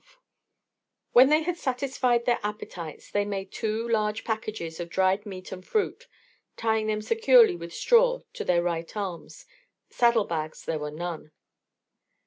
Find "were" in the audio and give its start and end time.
10.79-10.89